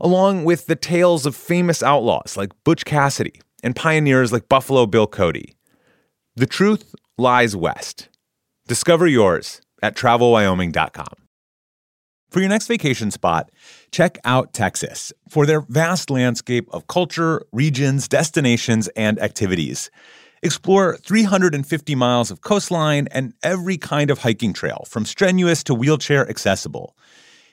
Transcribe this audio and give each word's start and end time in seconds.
along 0.00 0.44
with 0.44 0.66
the 0.66 0.76
tales 0.76 1.26
of 1.26 1.36
famous 1.36 1.82
outlaws 1.82 2.36
like 2.36 2.52
Butch 2.64 2.84
Cassidy 2.84 3.40
and 3.62 3.74
pioneers 3.74 4.32
like 4.32 4.48
Buffalo 4.48 4.86
Bill 4.86 5.06
Cody. 5.06 5.56
The 6.36 6.46
truth 6.46 6.94
lies 7.18 7.56
west. 7.56 8.08
Discover 8.68 9.06
yours 9.06 9.60
at 9.82 9.96
travelwyoming.com. 9.96 11.26
For 12.30 12.40
your 12.40 12.48
next 12.48 12.66
vacation 12.66 13.10
spot, 13.10 13.50
check 13.92 14.18
out 14.24 14.52
Texas 14.52 15.12
for 15.28 15.46
their 15.46 15.60
vast 15.62 16.10
landscape 16.10 16.68
of 16.72 16.86
culture, 16.88 17.46
regions, 17.52 18.08
destinations, 18.08 18.88
and 18.88 19.18
activities. 19.20 19.90
Explore 20.42 20.96
350 20.98 21.94
miles 21.94 22.30
of 22.30 22.40
coastline 22.42 23.08
and 23.10 23.32
every 23.42 23.78
kind 23.78 24.10
of 24.10 24.18
hiking 24.18 24.52
trail, 24.52 24.84
from 24.88 25.06
strenuous 25.06 25.64
to 25.64 25.74
wheelchair 25.74 26.28
accessible. 26.28 26.96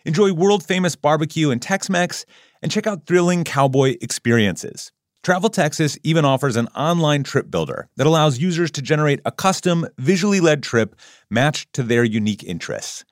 Enjoy 0.06 0.34
world 0.34 0.64
famous 0.64 0.96
barbecue 0.96 1.50
and 1.50 1.62
Tex 1.62 1.90
Mex, 1.90 2.26
and 2.62 2.72
check 2.72 2.88
out 2.88 3.06
thrilling 3.06 3.44
cowboy 3.44 3.96
experiences. 4.02 4.92
Travel 5.24 5.50
Texas 5.50 5.98
even 6.04 6.26
offers 6.26 6.58
an 6.58 6.68
online 6.70 7.24
trip 7.24 7.50
builder 7.50 7.88
that 7.96 8.06
allows 8.06 8.40
users 8.40 8.70
to 8.72 8.82
generate 8.82 9.22
a 9.24 9.32
custom, 9.32 9.88
visually 9.98 10.42
led 10.42 10.62
trip 10.62 10.96
matched 11.30 11.72
to 11.74 11.84
their 11.84 12.04
unique 12.04 12.44
interests. 12.44 13.06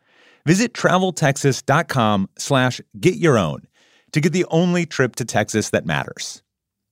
Visit 0.46 0.74
traveltexas.com 0.74 2.30
slash 2.38 2.82
get 3.00 3.16
your 3.16 3.38
own 3.38 3.62
to 4.12 4.20
get 4.20 4.34
the 4.34 4.46
only 4.50 4.86
trip 4.86 5.16
to 5.16 5.26
Texas 5.26 5.70
that 5.70 5.86
matters. 5.86 6.44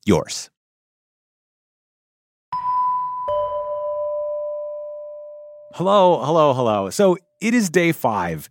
Yours. 0.05 0.49
Hello, 5.73 6.23
hello, 6.23 6.53
hello. 6.53 6.89
So 6.89 7.17
it 7.41 7.53
is 7.53 7.69
day 7.69 7.91
five 7.91 8.49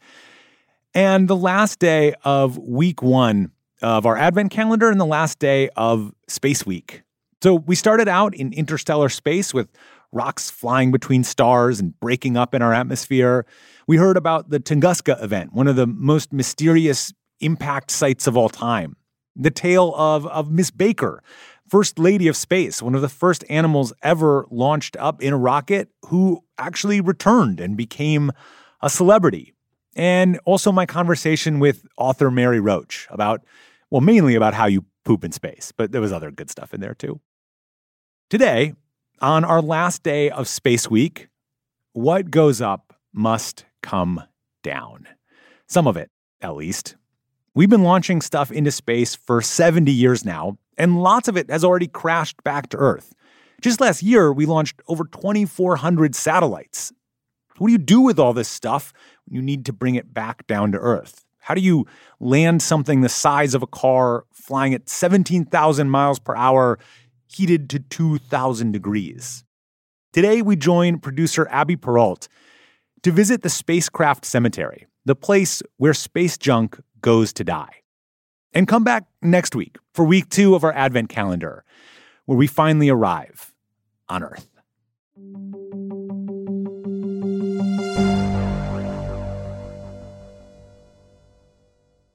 and 0.99 1.29
the 1.29 1.37
last 1.37 1.79
day 1.79 2.13
of 2.25 2.59
week 2.59 3.03
one 3.03 3.53
of 3.83 4.05
our 4.05 4.17
advent 4.17 4.51
calendar 4.51 4.91
and 4.91 4.99
the 4.99 5.07
last 5.07 5.39
day 5.39 5.69
of 5.77 6.13
Space 6.27 6.67
Week. 6.67 7.05
So 7.41 7.55
we 7.55 7.77
started 7.77 8.09
out 8.09 8.35
in 8.35 8.53
interstellar 8.53 9.09
space 9.09 9.55
with 9.55 9.69
rocks 10.11 10.51
flying 10.51 10.91
between 10.91 11.23
stars 11.23 11.79
and 11.79 11.99
breaking 12.01 12.37
up 12.37 12.53
in 12.53 12.63
our 12.63 12.75
atmosphere. 12.75 13.47
We 13.87 13.97
heard 13.97 14.17
about 14.17 14.51
the 14.51 14.59
Tunguska 14.59 15.23
event, 15.23 15.53
one 15.53 15.69
of 15.69 15.77
the 15.77 15.87
most 15.87 16.33
mysterious 16.33 17.15
impact 17.39 17.93
sites 17.93 18.27
of 18.27 18.37
all 18.37 18.49
time. 18.49 18.97
The 19.37 19.53
tale 19.53 19.95
of, 19.95 20.27
of 20.27 20.51
Miss 20.51 20.73
Baker, 20.73 21.23
First 21.69 22.01
Lady 22.01 22.27
of 22.27 22.37
Space, 22.37 22.83
one 22.83 22.97
of 22.97 23.03
the 23.03 23.09
first 23.09 23.45
animals 23.49 23.93
ever 24.03 24.49
launched 24.51 24.97
up 24.97 25.23
in 25.23 25.33
a 25.33 25.39
rocket 25.39 25.91
who 26.07 26.43
actually 26.59 27.01
returned 27.01 27.61
and 27.61 27.77
became 27.77 28.33
a 28.83 28.91
celebrity. 28.91 29.55
And 29.97 30.39
also 30.45 30.71
my 30.71 30.87
conversation 30.87 31.59
with 31.59 31.87
author 31.97 32.31
Mary 32.31 32.61
Roach 32.61 33.07
about, 33.11 33.45
well, 33.91 34.01
mainly 34.01 34.35
about 34.35 34.55
how 34.55 34.67
you 34.67 34.85
poop 35.05 35.25
in 35.25 35.33
space, 35.33 35.73
but 35.77 35.93
there 35.93 36.01
was 36.01 36.13
other 36.13 36.31
good 36.31 36.51
stuff 36.51 36.75
in 36.75 36.81
there 36.81 36.95
too. 36.95 37.21
Today, 38.31 38.75
on 39.21 39.45
our 39.45 39.63
last 39.63 40.03
day 40.03 40.31
of 40.31 40.47
Space 40.47 40.91
Week, 40.91 41.29
what 41.93 42.31
goes 42.31 42.61
up 42.61 42.95
must 43.13 43.65
come 43.83 44.23
down. 44.63 45.09
Some 45.67 45.87
of 45.87 45.97
it, 45.97 46.11
at 46.41 46.55
least. 46.55 46.97
We've 47.55 47.71
been 47.71 47.83
launching 47.83 48.21
stuff 48.21 48.53
into 48.53 48.71
space 48.71 49.15
for 49.15 49.43
70 49.43 49.91
years 49.91 50.25
now, 50.25 50.59
and 50.77 51.03
lots 51.03 51.27
of 51.27 51.37
it 51.37 51.51
has 51.51 51.65
already 51.65 51.89
crashed 51.89 52.43
back 52.45 52.69
to 52.69 52.77
Earth. 52.77 53.15
Just 53.61 53.81
last 53.81 54.03
year, 54.03 54.33
we 54.33 54.47
launched 54.47 54.81
over 54.87 55.05
2,400 55.05 56.15
satellites. 56.15 56.93
What 57.57 57.69
do 57.69 57.73
you 57.73 57.79
do 57.79 58.01
with 58.01 58.19
all 58.19 58.33
this 58.33 58.49
stuff 58.49 58.93
you 59.31 59.43
need 59.43 59.65
to 59.67 59.73
bring 59.73 59.95
it 59.95 60.13
back 60.13 60.47
down 60.47 60.73
to 60.73 60.79
Earth? 60.79 61.25
How 61.41 61.55
do 61.55 61.61
you 61.61 61.87
land 62.21 62.63
something 62.63 63.01
the 63.01 63.09
size 63.09 63.55
of 63.55 63.63
a 63.63 63.67
car 63.67 64.25
flying 64.33 64.75
at 64.75 64.89
17,000 64.89 65.89
miles 65.89 66.19
per 66.19 66.37
hour, 66.37 66.79
heated 67.27 67.71
to 67.71 67.79
2,000 67.79 68.73
degrees? 68.73 69.45
Today, 70.13 70.43
we 70.43 70.57
join 70.57 70.99
producer 70.99 71.47
Abby 71.51 71.77
Peralt 71.77 72.29
to 73.03 73.13
visit 73.13 73.43
the 73.43 73.49
Spacecraft 73.49 74.25
Cemetery, 74.25 74.87
the 75.05 75.15
place 75.15 75.63
where 75.77 75.95
space 75.95 76.37
junk 76.37 76.81
goes 77.01 77.33
to 77.35 77.45
die. 77.45 77.83
And 78.53 78.67
come 78.67 78.85
back 78.85 79.05
next 79.23 79.55
week 79.55 79.77
for 79.95 80.05
week 80.05 80.29
two 80.31 80.55
of 80.55 80.65
our 80.65 80.73
Advent 80.73 81.09
calendar, 81.09 81.65
where 82.25 82.39
we 82.39 82.47
finally 82.47 82.89
arrive 82.89 83.55
on 84.09 84.23
Earth. 84.23 84.49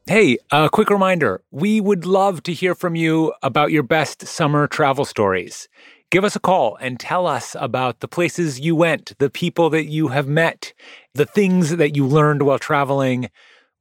Hey, 0.06 0.38
a 0.52 0.70
quick 0.70 0.90
reminder 0.90 1.42
we 1.50 1.80
would 1.80 2.06
love 2.06 2.44
to 2.44 2.52
hear 2.52 2.76
from 2.76 2.94
you 2.94 3.32
about 3.42 3.72
your 3.72 3.84
best 3.84 4.28
summer 4.28 4.68
travel 4.68 5.06
stories. 5.06 5.70
Give 6.12 6.26
us 6.26 6.36
a 6.36 6.42
call 6.42 6.76
and 6.82 7.00
tell 7.00 7.26
us 7.26 7.56
about 7.58 8.02
the 8.02 8.10
places 8.10 8.60
you 8.60 8.76
went, 8.76 9.18
the 9.20 9.30
people 9.30 9.70
that 9.70 9.86
you 9.86 10.10
have 10.10 10.28
met, 10.28 10.74
the 11.14 11.26
things 11.26 11.78
that 11.78 11.96
you 11.96 12.06
learned 12.06 12.42
while 12.42 12.60
traveling. 12.60 13.30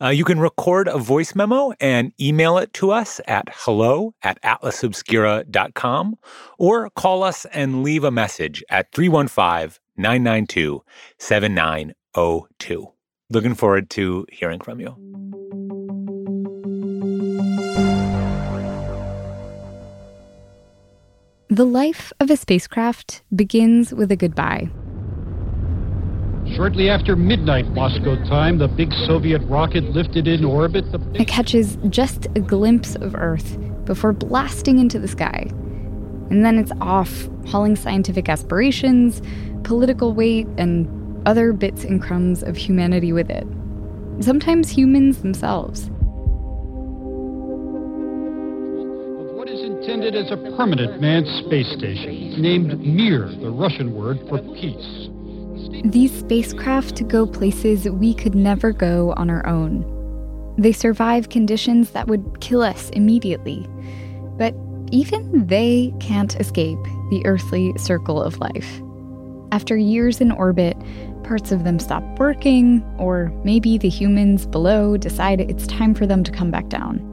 Uh, 0.00 0.11
you 0.11 0.25
can 0.25 0.38
record 0.38 0.87
a 0.87 0.97
voice 0.97 1.34
memo 1.34 1.72
and 1.81 2.12
email 2.21 2.56
it 2.56 2.72
to 2.75 2.93
us 2.93 3.21
at 3.27 3.49
hello 3.53 4.15
at 4.22 4.41
atlasobscura.com 4.43 6.15
or 6.56 6.88
call 6.91 7.25
us 7.25 7.47
and 7.47 7.82
leave 7.82 8.05
a 8.05 8.12
message 8.12 8.62
at 8.71 8.93
315 8.93 9.81
992 9.97 10.84
7902. 11.19 12.93
Looking 13.28 13.55
forward 13.56 13.91
to 13.91 14.25
hearing 14.31 14.61
from 14.61 14.78
you. 14.78 15.31
The 21.53 21.67
life 21.67 22.15
of 22.19 22.31
a 22.31 22.39
spacecraft 22.39 23.21
begins 23.37 23.93
with 23.93 24.11
a 24.11 24.17
goodbye. 24.17 24.71
Shortly 26.57 26.89
after 26.89 27.15
midnight 27.15 27.69
Moscow 27.73 28.17
time, 28.25 28.57
the 28.57 28.69
big 28.69 28.91
Soviet 29.07 29.43
rocket 29.43 29.85
lifted 29.85 30.27
in 30.27 30.47
orbit. 30.47 30.91
The 30.91 31.21
It 31.21 31.29
catches 31.29 31.77
just 31.91 32.25
a 32.35 32.41
glimpse 32.41 32.95
of 32.95 33.15
Earth 33.15 33.59
before 33.85 34.15
blasting 34.15 34.79
into 34.79 34.99
the 34.99 35.07
sky. 35.07 35.47
And 36.31 36.43
then 36.43 36.57
it's 36.57 36.73
off, 36.81 37.29
hauling 37.49 37.77
scientific 37.77 38.31
aspirations, 38.31 39.21
political 39.62 40.15
weight, 40.15 40.47
and 40.57 40.89
other 41.29 41.53
bits 41.53 41.85
and 41.85 42.01
crumbs 42.01 42.43
of 42.43 42.57
humanity 42.57 43.12
with 43.12 43.29
it. 43.29 43.47
Sometimes 44.21 44.71
humans 44.71 45.21
themselves. 45.21 45.91
Intended 49.82 50.15
as 50.15 50.31
a 50.31 50.37
permanent 50.56 51.00
manned 51.00 51.26
space 51.44 51.69
station, 51.72 52.41
named 52.41 52.78
Mir, 52.87 53.28
the 53.41 53.50
Russian 53.50 53.93
word 53.97 54.16
for 54.28 54.38
peace. 54.38 55.09
These 55.84 56.16
spacecraft 56.20 57.09
go 57.09 57.26
places 57.26 57.88
we 57.88 58.15
could 58.15 58.37
never 58.37 58.70
go 58.70 59.12
on 59.16 59.28
our 59.28 59.44
own. 59.44 59.84
They 60.56 60.70
survive 60.70 61.31
conditions 61.31 61.91
that 61.91 62.06
would 62.06 62.41
kill 62.41 62.62
us 62.62 62.91
immediately. 62.91 63.66
But 64.38 64.54
even 64.93 65.49
they 65.49 65.93
can't 65.99 66.38
escape 66.38 66.78
the 67.11 67.23
earthly 67.25 67.73
circle 67.76 68.23
of 68.23 68.38
life. 68.38 68.81
After 69.50 69.76
years 69.76 70.20
in 70.20 70.31
orbit, 70.31 70.76
parts 71.25 71.50
of 71.50 71.64
them 71.64 71.81
stop 71.81 72.05
working, 72.20 72.85
or 72.99 73.32
maybe 73.44 73.78
the 73.78 73.88
humans 73.88 74.46
below 74.46 74.96
decide 74.96 75.40
it's 75.40 75.67
time 75.67 75.93
for 75.93 76.06
them 76.06 76.23
to 76.23 76.31
come 76.31 76.52
back 76.52 76.69
down. 76.69 77.08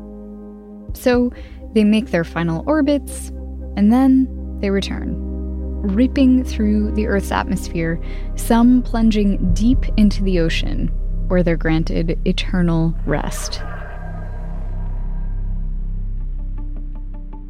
So 0.93 1.31
they 1.73 1.83
make 1.83 2.11
their 2.11 2.23
final 2.23 2.63
orbits, 2.67 3.29
and 3.75 3.91
then 3.91 4.27
they 4.59 4.69
return, 4.69 5.13
ripping 5.81 6.43
through 6.43 6.91
the 6.91 7.07
Earth's 7.07 7.31
atmosphere, 7.31 8.01
some 8.35 8.81
plunging 8.81 9.53
deep 9.53 9.85
into 9.97 10.23
the 10.23 10.39
ocean, 10.39 10.87
where 11.27 11.43
they're 11.43 11.57
granted 11.57 12.19
eternal 12.25 12.95
rest. 13.05 13.61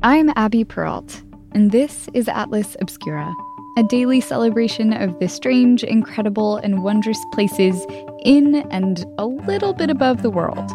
I'm 0.04 0.32
Abby 0.36 0.64
Peralt, 0.64 1.24
and 1.54 1.72
this 1.72 2.08
is 2.14 2.28
Atlas 2.28 2.76
Obscura, 2.82 3.34
a 3.78 3.84
daily 3.84 4.22
celebration 4.22 4.94
of 4.94 5.18
the 5.20 5.28
strange, 5.30 5.84
incredible, 5.84 6.58
and 6.58 6.84
wondrous 6.84 7.20
places 7.34 7.86
in 8.26 8.56
and 8.72 9.06
a 9.18 9.26
little 9.26 9.74
bit 9.74 9.90
above 9.90 10.22
the 10.22 10.30
world. 10.30 10.70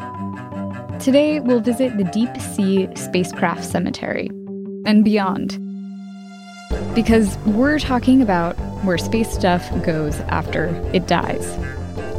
Today, 1.00 1.40
we'll 1.40 1.60
visit 1.60 1.96
the 1.98 2.04
Deep 2.04 2.34
Sea 2.38 2.88
Spacecraft 2.94 3.64
Cemetery 3.64 4.28
and 4.86 5.04
beyond. 5.04 5.58
Because 6.94 7.36
we're 7.46 7.78
talking 7.78 8.22
about 8.22 8.56
where 8.84 8.96
space 8.96 9.30
stuff 9.30 9.68
goes 9.84 10.20
after 10.20 10.66
it 10.94 11.06
dies. 11.06 11.46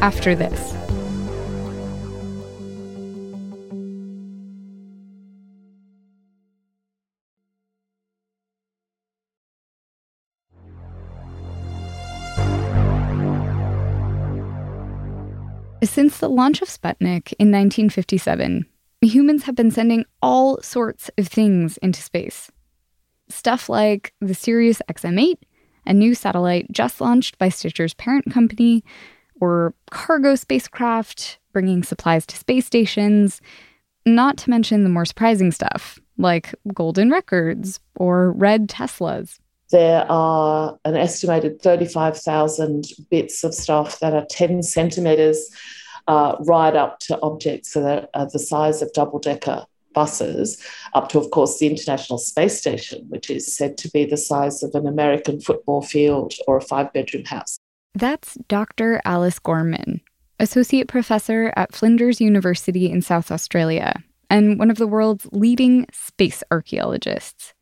After 0.02 0.36
this. 0.36 0.74
Since 15.86 16.18
the 16.18 16.30
launch 16.30 16.62
of 16.62 16.68
Sputnik 16.68 17.34
in 17.38 17.52
1957, 17.52 18.66
humans 19.02 19.44
have 19.44 19.56
been 19.56 19.70
sending 19.72 20.06
all 20.22 20.60
sorts 20.62 21.12
of 21.18 21.28
things 21.28 21.78
into 21.78 22.02
space. 22.02 22.52
Stuff 23.30 23.70
like 23.70 24.14
the 24.20 24.34
Sirius 24.34 24.82
XM8, 24.90 25.38
a 25.86 25.94
new 25.94 26.16
satellite 26.16 26.72
just 26.72 27.00
launched 27.00 27.38
by 27.38 27.50
Stitcher's 27.50 27.94
parent 27.94 28.32
company, 28.34 28.84
or 29.40 29.76
cargo 29.92 30.36
spacecraft 30.36 31.38
bringing 31.54 31.84
supplies 31.84 32.26
to 32.26 32.36
space 32.36 32.66
stations, 32.66 33.40
not 34.06 34.38
to 34.38 34.50
mention 34.50 34.84
the 34.84 34.90
more 34.90 35.06
surprising 35.06 35.52
stuff 35.52 36.00
like 36.18 36.54
golden 36.74 37.12
records 37.12 37.80
or 37.96 38.32
red 38.32 38.68
Teslas. 38.68 39.40
There 39.72 40.06
are 40.10 40.78
an 40.86 40.96
estimated 40.96 41.62
35,000 41.62 42.86
bits 43.10 43.44
of 43.44 43.54
stuff 43.54 44.00
that 44.00 44.14
are 44.14 44.26
10 44.30 44.64
centimetres 44.64 45.50
uh, 46.08 46.36
right 46.42 46.76
up 46.76 47.00
to 47.00 47.20
objects 47.22 47.74
that 47.74 48.10
are 48.14 48.30
the 48.32 48.40
size 48.40 48.82
of 48.82 48.94
double 48.94 49.20
decker 49.20 49.66
buses, 49.96 50.62
up 50.94 51.10
to, 51.10 51.18
of 51.18 51.32
course, 51.32 51.58
the 51.58 51.68
International 51.68 52.20
Space 52.20 52.60
Station, 52.60 53.06
which 53.10 53.32
is 53.32 53.56
said 53.56 53.78
to 53.80 53.90
be 53.90 54.06
the 54.06 54.18
size 54.18 54.62
of 54.62 54.76
an 54.76 54.86
American 54.86 55.42
football 55.42 55.82
field 55.82 56.34
or 56.48 56.58
a 56.58 56.62
five 56.62 56.94
bedroom 56.94 57.26
house. 57.26 57.58
That's 57.96 58.36
Dr. 58.48 59.02
Alice 59.06 59.40
Gorman, 59.40 60.02
Associate 60.40 60.88
Professor 60.88 61.52
at 61.56 61.74
Flinders 61.74 62.22
University 62.22 62.92
in 62.92 63.02
South 63.02 63.32
Australia, 63.32 64.04
and 64.30 64.60
one 64.60 64.70
of 64.70 64.78
the 64.78 64.86
world's 64.86 65.28
leading 65.32 65.88
space 65.92 66.44
archaeologists. 66.52 67.55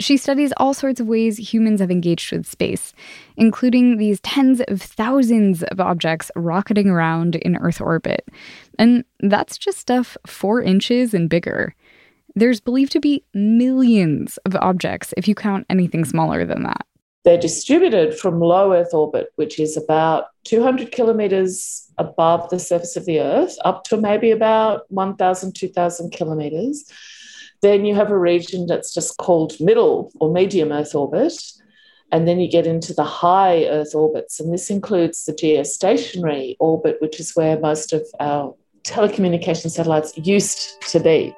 She 0.00 0.16
studies 0.16 0.52
all 0.58 0.74
sorts 0.74 1.00
of 1.00 1.08
ways 1.08 1.38
humans 1.38 1.80
have 1.80 1.90
engaged 1.90 2.30
with 2.30 2.46
space, 2.46 2.92
including 3.36 3.96
these 3.96 4.20
tens 4.20 4.60
of 4.68 4.80
thousands 4.80 5.64
of 5.64 5.80
objects 5.80 6.30
rocketing 6.36 6.88
around 6.88 7.34
in 7.34 7.56
Earth 7.56 7.80
orbit. 7.80 8.28
And 8.78 9.04
that's 9.20 9.58
just 9.58 9.78
stuff 9.78 10.16
four 10.24 10.62
inches 10.62 11.14
and 11.14 11.28
bigger. 11.28 11.74
There's 12.36 12.60
believed 12.60 12.92
to 12.92 13.00
be 13.00 13.24
millions 13.34 14.38
of 14.44 14.54
objects 14.56 15.12
if 15.16 15.26
you 15.26 15.34
count 15.34 15.66
anything 15.68 16.04
smaller 16.04 16.44
than 16.46 16.62
that. 16.62 16.86
They're 17.24 17.36
distributed 17.36 18.16
from 18.16 18.38
low 18.38 18.72
Earth 18.72 18.94
orbit, 18.94 19.32
which 19.34 19.58
is 19.58 19.76
about 19.76 20.26
200 20.44 20.92
kilometers 20.92 21.90
above 21.98 22.48
the 22.50 22.60
surface 22.60 22.96
of 22.96 23.04
the 23.04 23.18
Earth, 23.18 23.56
up 23.64 23.82
to 23.84 23.96
maybe 23.96 24.30
about 24.30 24.90
1,000, 24.92 25.56
2,000 25.56 26.12
kilometers 26.12 26.88
then 27.62 27.84
you 27.84 27.94
have 27.94 28.10
a 28.10 28.18
region 28.18 28.66
that's 28.66 28.94
just 28.94 29.16
called 29.18 29.58
middle 29.60 30.12
or 30.20 30.32
medium 30.32 30.72
Earth 30.72 30.94
orbit. 30.94 31.34
And 32.10 32.26
then 32.26 32.40
you 32.40 32.50
get 32.50 32.66
into 32.66 32.94
the 32.94 33.04
high 33.04 33.66
Earth 33.66 33.94
orbits. 33.94 34.40
And 34.40 34.52
this 34.52 34.70
includes 34.70 35.24
the 35.24 35.32
geostationary 35.32 36.56
orbit, 36.58 36.96
which 37.00 37.20
is 37.20 37.36
where 37.36 37.58
most 37.58 37.92
of 37.92 38.06
our 38.20 38.54
telecommunication 38.84 39.70
satellites 39.70 40.16
used 40.16 40.80
to 40.88 41.00
be. 41.00 41.34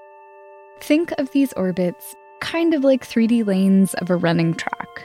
Think 0.81 1.13
of 1.19 1.31
these 1.33 1.53
orbits 1.55 2.15
kind 2.41 2.73
of 2.73 2.85
like 2.85 3.07
3D 3.07 3.47
lanes 3.47 3.95
of 3.95 4.11
a 4.11 4.17
running 4.17 4.55
track. 4.55 5.05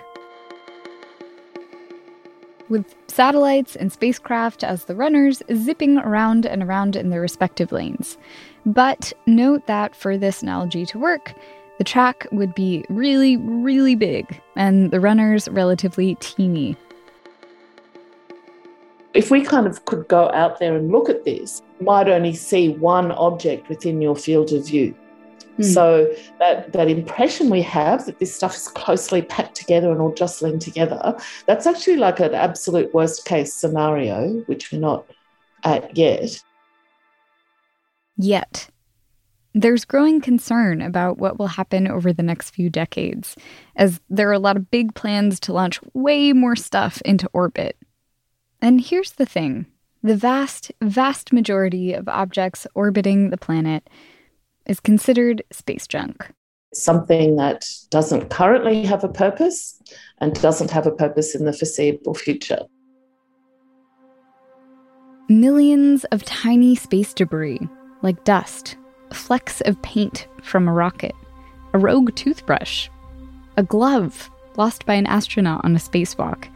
With 2.70 2.96
satellites 3.08 3.76
and 3.76 3.92
spacecraft 3.92 4.64
as 4.64 4.86
the 4.86 4.96
runners 4.96 5.44
zipping 5.54 5.98
around 5.98 6.46
and 6.46 6.64
around 6.64 6.96
in 6.96 7.10
their 7.10 7.22
respective 7.22 7.72
lanes. 7.72 8.18
But 8.66 9.14
note 9.28 9.68
that 9.68 9.96
for 9.96 10.18
this 10.18 10.42
analogy 10.42 10.86
to 10.88 11.00
work, 11.00 11.34
the 11.78 11.84
track 11.84 12.28
would 12.32 12.56
be 12.56 12.86
really, 12.90 13.38
really 13.38 13.96
big 13.96 14.42
and 14.56 14.92
the 14.92 15.00
runners 15.00 15.48
relatively 15.50 16.16
teeny. 16.20 16.78
If 19.14 19.32
we 19.32 19.44
kind 19.44 19.68
of 19.68 19.86
could 19.86 20.08
go 20.08 20.30
out 20.32 20.60
there 20.60 20.76
and 20.76 20.92
look 20.92 21.10
at 21.10 21.24
this, 21.24 21.62
you 21.80 21.86
might 21.86 22.10
only 22.10 22.34
see 22.34 22.70
one 22.70 23.12
object 23.14 23.70
within 23.70 24.02
your 24.02 24.16
field 24.16 24.52
of 24.52 24.66
view. 24.66 24.96
Mm. 25.60 25.74
So 25.74 26.14
that, 26.40 26.74
that 26.74 26.90
impression 26.90 27.50
we 27.50 27.62
have 27.62 28.06
that 28.08 28.20
this 28.20 28.36
stuff 28.36 28.56
is 28.56 28.68
closely 28.68 29.22
packed 29.22 29.56
together 29.56 29.92
and 29.92 30.02
all 30.02 30.14
jostling 30.14 30.60
together, 30.60 31.18
that's 31.46 31.66
actually 31.66 31.96
like 31.98 32.20
an 32.20 32.34
absolute 32.34 32.94
worst 32.94 33.26
case 33.26 33.54
scenario, 33.54 34.42
which 34.48 34.72
we're 34.72 34.80
not 34.80 35.06
at 35.64 35.96
yet. 35.96 36.42
Yet. 38.18 38.70
There's 39.54 39.86
growing 39.86 40.20
concern 40.20 40.82
about 40.82 41.18
what 41.18 41.40
will 41.40 41.48
happen 41.48 41.88
over 41.88 42.12
the 42.12 42.24
next 42.24 42.50
few 42.50 42.70
decades, 42.70 43.38
as 43.78 44.02
there 44.10 44.28
are 44.30 44.34
a 44.34 44.40
lot 44.40 44.58
of 44.58 44.70
big 44.70 44.94
plans 44.96 45.40
to 45.42 45.54
launch 45.54 45.80
way 45.94 46.34
more 46.34 46.58
stuff 46.58 47.02
into 47.06 47.30
orbit. 47.32 47.78
And 48.62 48.82
here's 48.82 49.14
the 49.14 49.26
thing 49.26 49.66
the 50.04 50.16
vast, 50.16 50.72
vast 50.82 51.32
majority 51.32 51.94
of 51.94 52.08
objects 52.10 52.68
orbiting 52.76 53.30
the 53.30 53.38
planet 53.38 53.90
is 54.66 54.80
considered 54.80 55.44
space 55.52 55.88
junk. 55.88 56.30
Something 56.74 57.38
that 57.38 57.66
doesn't 57.90 58.30
currently 58.30 58.84
have 58.84 59.04
a 59.04 59.10
purpose 59.10 59.82
and 60.20 60.34
doesn't 60.42 60.72
have 60.72 60.86
a 60.86 60.92
purpose 60.92 61.34
in 61.34 61.46
the 61.46 61.54
foreseeable 61.54 62.14
future. 62.14 62.60
Millions 65.30 66.04
of 66.12 66.24
tiny 66.26 66.76
space 66.76 67.14
debris 67.14 67.62
like 68.06 68.24
dust, 68.24 68.78
flecks 69.12 69.60
of 69.62 69.82
paint 69.82 70.28
from 70.44 70.68
a 70.68 70.74
rocket, 70.74 71.16
a 71.74 71.78
rogue 71.78 72.16
toothbrush, 72.16 72.88
a 73.58 73.64
glove 73.64 74.30
lost 74.58 74.86
by 74.86 74.94
an 74.94 75.08
astronaut 75.08 75.66
on 75.66 75.76
a 75.76 75.80
spacewalk. 75.80 76.48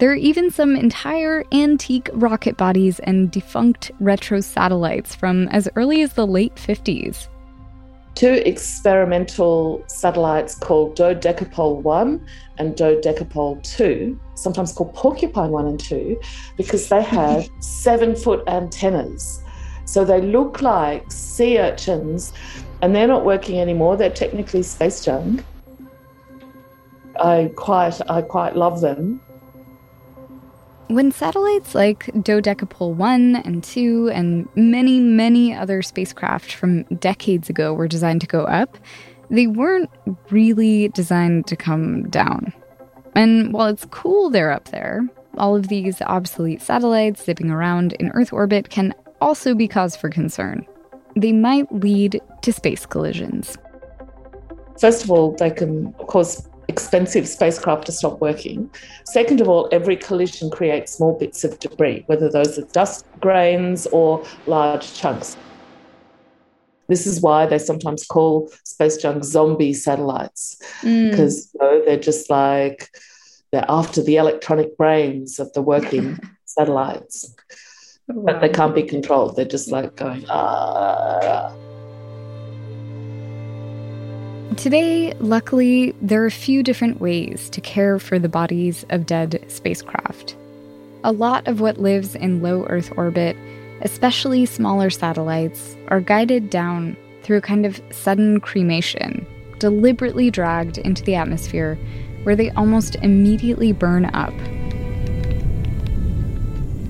There 0.00 0.10
are 0.10 0.16
even 0.16 0.50
some 0.50 0.74
entire 0.74 1.44
antique 1.52 2.08
rocket 2.14 2.56
bodies 2.56 3.00
and 3.00 3.30
defunct 3.30 3.90
retro 4.00 4.40
satellites 4.40 5.14
from 5.14 5.48
as 5.48 5.68
early 5.76 6.02
as 6.02 6.14
the 6.14 6.26
late 6.26 6.54
50s. 6.54 7.28
Two 8.14 8.42
experimental 8.46 9.84
satellites 9.88 10.54
called 10.54 10.96
Dodecapole 10.96 11.82
1 11.82 12.26
and 12.58 12.74
Dodecapole 12.74 13.62
2, 13.62 14.18
sometimes 14.34 14.72
called 14.72 14.94
Porcupine 14.94 15.50
1 15.50 15.66
and 15.66 15.78
2, 15.78 16.18
because 16.56 16.88
they 16.88 17.02
have 17.02 17.48
seven 17.60 18.16
foot 18.16 18.42
antennas 18.48 19.42
so 19.88 20.04
they 20.04 20.20
look 20.20 20.60
like 20.60 21.10
sea 21.10 21.58
urchins 21.58 22.34
and 22.82 22.94
they're 22.94 23.08
not 23.08 23.24
working 23.24 23.58
anymore. 23.58 23.96
They're 23.96 24.10
technically 24.10 24.62
space 24.62 25.02
junk. 25.02 25.42
I 27.18 27.50
quite 27.56 27.98
I 28.10 28.20
quite 28.20 28.54
love 28.54 28.82
them. 28.82 29.22
When 30.88 31.10
satellites 31.10 31.74
like 31.74 32.04
Dodecapole 32.08 32.96
1 32.96 33.36
and 33.36 33.64
2 33.64 34.10
and 34.12 34.46
many, 34.54 35.00
many 35.00 35.54
other 35.54 35.80
spacecraft 35.80 36.52
from 36.52 36.82
decades 37.00 37.48
ago 37.48 37.72
were 37.72 37.88
designed 37.88 38.20
to 38.20 38.26
go 38.26 38.44
up, 38.44 38.76
they 39.30 39.46
weren't 39.46 39.90
really 40.28 40.88
designed 40.88 41.46
to 41.46 41.56
come 41.56 42.10
down. 42.10 42.52
And 43.14 43.54
while 43.54 43.68
it's 43.68 43.86
cool 43.86 44.28
they're 44.28 44.52
up 44.52 44.66
there, 44.68 45.08
all 45.38 45.56
of 45.56 45.68
these 45.68 46.02
obsolete 46.02 46.60
satellites 46.60 47.24
zipping 47.24 47.50
around 47.50 47.94
in 47.94 48.10
Earth 48.10 48.34
orbit 48.34 48.68
can 48.68 48.94
also 49.20 49.54
be 49.54 49.68
cause 49.68 49.96
for 49.96 50.08
concern. 50.08 50.66
They 51.16 51.32
might 51.32 51.70
lead 51.72 52.20
to 52.42 52.52
space 52.52 52.86
collisions. 52.86 53.56
First 54.80 55.04
of 55.04 55.10
all, 55.10 55.32
they 55.32 55.50
can 55.50 55.92
cause 56.06 56.48
expensive 56.68 57.26
spacecraft 57.26 57.86
to 57.86 57.92
stop 57.92 58.20
working. 58.20 58.70
Second 59.04 59.40
of 59.40 59.48
all, 59.48 59.68
every 59.72 59.96
collision 59.96 60.50
creates 60.50 60.92
small 60.92 61.18
bits 61.18 61.42
of 61.42 61.58
debris, 61.58 62.04
whether 62.06 62.30
those 62.30 62.58
are 62.58 62.66
dust 62.66 63.04
grains 63.20 63.86
or 63.86 64.24
large 64.46 64.94
chunks. 64.94 65.36
This 66.88 67.06
is 67.06 67.20
why 67.20 67.46
they 67.46 67.58
sometimes 67.58 68.04
call 68.04 68.50
space 68.64 68.96
junk 68.96 69.24
zombie 69.24 69.74
satellites, 69.74 70.56
because 70.82 71.46
mm. 71.46 71.54
you 71.54 71.60
know, 71.60 71.84
they're 71.84 71.98
just 71.98 72.30
like 72.30 72.88
they're 73.50 73.64
after 73.68 74.02
the 74.02 74.16
electronic 74.16 74.76
brains 74.76 75.38
of 75.38 75.52
the 75.52 75.62
working 75.62 76.18
satellites 76.44 77.34
but 78.08 78.40
they 78.40 78.48
can't 78.48 78.74
be 78.74 78.82
controlled. 78.82 79.36
They're 79.36 79.44
just 79.44 79.70
like 79.70 79.94
going, 79.96 80.24
ah. 80.28 81.52
Today, 84.56 85.14
luckily, 85.20 85.94
there 86.02 86.22
are 86.22 86.26
a 86.26 86.30
few 86.30 86.62
different 86.62 87.00
ways 87.00 87.48
to 87.50 87.60
care 87.60 87.98
for 87.98 88.18
the 88.18 88.28
bodies 88.28 88.84
of 88.90 89.06
dead 89.06 89.44
spacecraft. 89.48 90.36
A 91.04 91.12
lot 91.12 91.46
of 91.46 91.60
what 91.60 91.78
lives 91.78 92.16
in 92.16 92.42
low 92.42 92.64
Earth 92.64 92.92
orbit 92.96 93.36
especially 93.82 94.46
smaller 94.46 94.90
satellites, 94.90 95.76
are 95.88 96.00
guided 96.00 96.50
down 96.50 96.96
through 97.22 97.38
a 97.38 97.42
kind 97.42 97.66
of 97.66 97.80
sudden 97.90 98.40
cremation, 98.40 99.26
deliberately 99.58 100.30
dragged 100.30 100.78
into 100.78 101.02
the 101.02 101.14
atmosphere 101.14 101.78
where 102.22 102.36
they 102.36 102.50
almost 102.50 102.96
immediately 102.96 103.72
burn 103.72 104.06
up. 104.06 104.34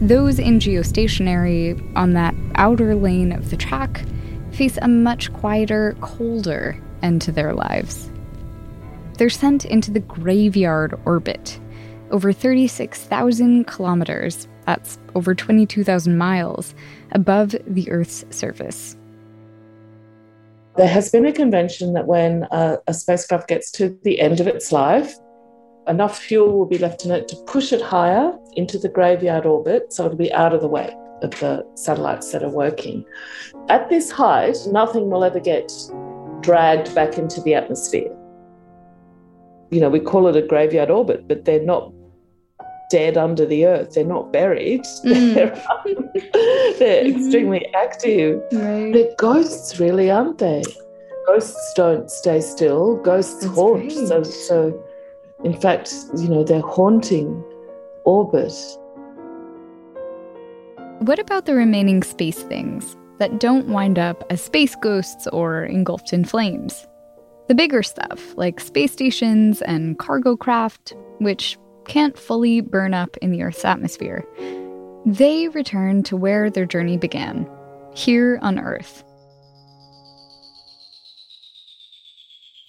Those 0.01 0.39
in 0.39 0.61
geostationary 0.61 1.81
on 1.97 2.13
that 2.13 2.35
outer 2.55 2.95
lane 2.95 3.33
of 3.33 3.51
the 3.51 3.57
track 3.57 4.05
face 4.53 4.79
a 4.81 4.89
much 4.89 5.33
quieter, 5.33 5.97
colder 6.01 6.81
end 7.03 7.23
to 7.23 7.33
their 7.33 7.53
lives. 7.53 8.11
They're 9.19 9.29
sent 9.29 9.65
into 9.65 9.91
the 9.91 10.01
graveyard 10.01 10.99
orbit, 11.05 11.59
over 12.11 12.33
36,000 12.33 13.67
kilometers, 13.67 14.47
that's 14.67 14.99
over 15.15 15.35
22,000 15.35 16.17
miles, 16.17 16.75
above 17.13 17.57
the 17.67 17.91
Earth's 17.91 18.25
surface. 18.31 18.97
There 20.77 20.89
has 20.89 21.11
been 21.11 21.27
a 21.27 21.33
convention 21.33 21.95
that 21.95 22.07
when 22.07 22.47
a, 22.53 22.79
a 22.87 22.95
spacecraft 22.95 23.49
gets 23.49 23.73
to 23.73 23.99
the 24.05 24.21
end 24.21 24.39
of 24.39 24.47
its 24.47 24.71
life, 24.71 25.13
enough 25.89 26.19
fuel 26.19 26.57
will 26.57 26.67
be 26.67 26.79
left 26.79 27.05
in 27.05 27.11
it 27.11 27.29
to 27.29 27.37
push 27.47 27.73
it 27.73 27.81
higher 27.81 28.37
into 28.55 28.79
the 28.79 28.89
graveyard 28.89 29.47
orbit 29.47 29.93
so 29.93 30.05
it'll 30.05 30.17
be 30.17 30.33
out 30.33 30.55
of 30.55 30.61
the 30.61 30.69
way 30.69 30.95
of 31.23 31.31
the 31.41 31.67
satellites 31.75 32.33
that 32.33 32.43
are 32.43 32.51
working. 32.51 33.05
At 33.69 33.89
this 33.89 34.11
height, 34.11 34.57
nothing 34.69 35.11
will 35.11 35.25
ever 35.25 35.41
get 35.41 35.73
dragged 36.41 36.95
back 36.95 37.19
into 37.19 37.41
the 37.41 37.55
atmosphere. 37.55 38.15
You 39.71 39.81
know, 39.81 39.91
we 39.91 40.01
call 40.01 40.29
it 40.29 40.37
a 40.37 40.43
graveyard 40.43 40.91
orbit, 40.91 41.29
but 41.29 41.45
they're 41.45 41.63
not 41.63 41.93
dead 42.91 43.19
under 43.19 43.45
the 43.45 43.67
earth. 43.67 43.95
They're 43.95 44.05
not 44.05 44.33
buried. 44.33 44.85
Mm. 45.05 45.35
They're, 45.35 45.55
they're 46.79 47.05
mm-hmm. 47.05 47.21
extremely 47.21 47.67
active. 47.75 48.41
Right. 48.53 48.93
They're 48.93 49.15
ghosts, 49.19 49.79
really, 49.79 50.11
aren't 50.11 50.39
they? 50.39 50.63
Ghosts 51.27 51.73
don't 51.75 52.11
stay 52.11 52.41
still. 52.41 52.97
Ghosts 53.03 53.45
That's 53.45 53.55
haunt. 53.55 53.93
So, 53.93 54.23
so, 54.23 54.85
in 55.45 55.59
fact, 55.61 55.95
you 56.17 56.29
know, 56.29 56.43
they're 56.43 56.61
haunting 56.61 57.45
orbit. 58.05 58.53
What 61.01 61.19
about 61.19 61.47
the 61.47 61.55
remaining 61.55 62.03
space 62.03 62.43
things 62.43 62.97
that 63.19 63.39
don't 63.39 63.69
wind 63.69 63.99
up 63.99 64.25
as 64.31 64.43
space 64.43 64.75
ghosts 64.77 65.27
or 65.29 65.65
engulfed 65.65 66.13
in 66.13 66.25
flames? 66.25 66.87
The 67.47 67.55
bigger 67.55 67.83
stuff, 67.83 68.37
like 68.37 68.61
space 68.61 68.93
stations 68.93 69.63
and 69.63 69.99
cargo 69.99 70.37
craft, 70.37 70.95
which 71.19 71.57
can't 71.87 72.19
fully 72.19 72.61
burn 72.61 72.93
up 72.93 73.17
in 73.19 73.31
the 73.31 73.43
Earth's 73.43 73.65
atmosphere. 73.65 74.27
They 75.07 75.49
return 75.49 76.03
to 76.05 76.17
where 76.17 76.51
their 76.51 76.67
journey 76.67 76.99
began, 76.99 77.49
here 77.95 78.39
on 78.43 78.59
Earth. 78.59 79.05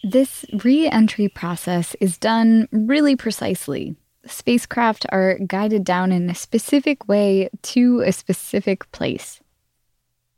This 0.03 0.45
re 0.63 0.87
entry 0.87 1.27
process 1.27 1.95
is 1.99 2.17
done 2.17 2.67
really 2.71 3.15
precisely. 3.15 3.95
Spacecraft 4.25 5.05
are 5.09 5.37
guided 5.39 5.83
down 5.83 6.11
in 6.11 6.29
a 6.29 6.35
specific 6.35 7.07
way 7.07 7.49
to 7.63 8.01
a 8.01 8.11
specific 8.11 8.89
place. 8.91 9.41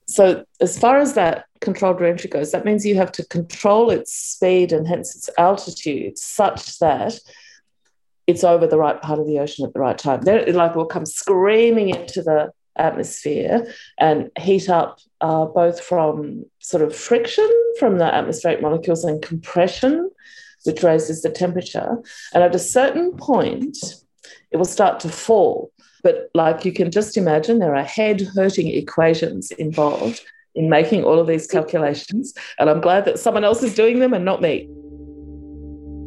So, 0.08 0.46
as 0.60 0.78
far 0.78 0.98
as 0.98 1.14
that 1.14 1.46
controlled 1.62 2.02
re 2.02 2.10
entry 2.10 2.30
goes, 2.30 2.52
that 2.52 2.66
means 2.66 2.86
you 2.86 2.96
have 2.96 3.12
to 3.14 3.26
control 3.26 3.92
its 3.92 4.14
speed 4.14 4.72
and 4.72 4.88
hence 4.88 5.16
its 5.16 5.30
altitude 5.38 6.18
such 6.18 6.80
that 6.80 7.20
it's 8.28 8.44
over 8.44 8.66
the 8.66 8.78
right 8.78 9.02
part 9.02 9.20
of 9.20 9.28
the 9.28 9.40
ocean 9.40 9.66
at 9.66 9.74
the 9.74 9.80
right 9.80 9.98
time. 9.98 10.22
Then 10.22 10.40
it 10.40 10.56
like 10.56 10.76
will 10.76 10.86
come 10.86 11.06
screaming 11.06 11.90
into 11.90 12.24
the 12.24 12.52
atmosphere 12.78 13.74
and 14.00 14.32
heat 14.40 14.70
up 14.70 15.00
uh, 15.20 15.46
both 15.46 15.82
from 15.82 16.46
sort 16.60 16.82
of 16.82 16.96
friction 16.96 17.50
from 17.80 17.98
the 17.98 18.06
atmospheric 18.06 18.62
molecules 18.62 19.04
and 19.04 19.22
compression, 19.22 20.10
which 20.66 20.84
raises 20.84 21.22
the 21.22 21.30
temperature. 21.30 21.98
And 22.34 22.44
at 22.44 22.56
a 22.56 22.60
certain 22.60 23.16
point, 23.18 23.78
it 24.52 24.58
will 24.58 24.66
start 24.66 25.00
to 25.02 25.10
fall. 25.10 25.72
But 26.04 26.30
like 26.34 26.66
you 26.66 26.74
can 26.74 26.92
just 26.92 27.18
imagine, 27.18 27.60
there 27.60 27.76
are 27.76 27.84
head 27.84 28.22
hurting 28.36 28.68
equations 28.68 29.52
involved 29.52 30.22
in 30.56 30.70
making 30.70 31.04
all 31.04 31.20
of 31.20 31.28
these 31.28 31.48
calculations. 31.48 32.34
And 32.60 32.70
I'm 32.70 32.82
glad 32.82 33.06
that 33.06 33.20
someone 33.20 33.44
else 33.44 33.64
is 33.64 33.76
doing 33.76 34.00
them 34.00 34.14
and 34.14 34.26
not 34.26 34.42
me. 34.42 34.70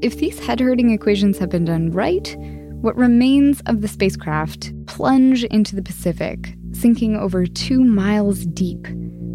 If 0.03 0.19
these 0.19 0.39
head 0.39 0.61
hurting 0.61 0.91
equations 0.91 1.39
have 1.39 1.49
been 1.49 1.65
done 1.65 1.91
right, 1.91 2.37
what 2.83 2.97
remains 2.97 3.63
of 3.67 3.81
the 3.81 3.89
spacecraft 3.89 4.73
plunge 4.87 5.45
into 5.45 5.75
the 5.75 5.83
Pacific, 5.83 6.55
sinking 6.73 7.17
over 7.17 7.47
two 7.47 7.83
miles 7.83 8.45
deep, 8.47 8.87